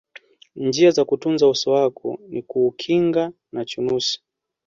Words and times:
njia 0.55 0.91
za 0.91 1.05
kuutunza 1.05 1.47
uso 1.49 1.71
wako 1.71 2.19
ni 2.29 2.41
kuukinga 2.43 3.31
na 3.51 3.65
chunusi 3.65 4.21